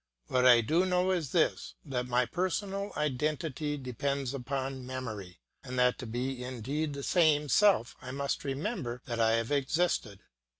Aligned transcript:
What 0.29 0.47
I 0.47 0.61
do 0.61 0.83
know 0.83 1.11
is 1.11 1.31
this, 1.31 1.75
that 1.85 2.07
my 2.07 2.25
personal 2.25 2.91
identity 2.97 3.77
depends 3.77 4.33
upon 4.33 4.83
memory, 4.83 5.37
and 5.63 5.77
that 5.77 5.99
to 5.99 6.07
be 6.07 6.43
indeed 6.43 6.93
the 6.93 7.03
same 7.03 7.47
self 7.47 7.95
I 8.01 8.09
must 8.09 8.43
remember 8.43 9.03
that 9.05 9.19
I 9.19 9.33
have 9.33 9.51
existed. 9.51 10.23